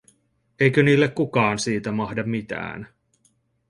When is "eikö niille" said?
0.59-1.07